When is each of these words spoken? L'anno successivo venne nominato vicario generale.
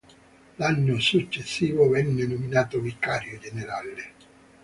L'anno 0.55 0.99
successivo 0.99 1.87
venne 1.87 2.25
nominato 2.25 2.79
vicario 2.81 3.37
generale. 3.37 4.13